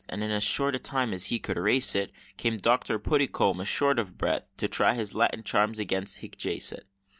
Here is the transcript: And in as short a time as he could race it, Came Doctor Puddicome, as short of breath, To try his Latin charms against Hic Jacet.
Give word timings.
And 0.09 0.23
in 0.23 0.31
as 0.31 0.43
short 0.43 0.73
a 0.73 0.79
time 0.79 1.13
as 1.13 1.27
he 1.27 1.37
could 1.37 1.57
race 1.59 1.93
it, 1.93 2.11
Came 2.35 2.57
Doctor 2.57 2.97
Puddicome, 2.97 3.61
as 3.61 3.67
short 3.67 3.99
of 3.99 4.17
breath, 4.17 4.51
To 4.57 4.67
try 4.67 4.95
his 4.95 5.13
Latin 5.13 5.43
charms 5.43 5.77
against 5.77 6.17
Hic 6.21 6.39
Jacet. 6.39 6.87